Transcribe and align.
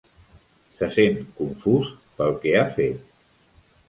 Se 0.77 0.87
sent 0.95 1.19
confús 1.41 1.91
pel 2.21 2.33
que 2.47 2.55
ha 2.61 2.65
fet. 2.79 3.05